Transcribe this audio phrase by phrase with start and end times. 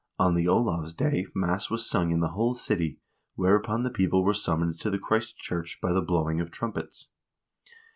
[0.17, 2.99] On the Olavsday mass was sung in the whole city,
[3.35, 7.09] whereupon the people were summoned to the Christ church by the blowing of trumpets.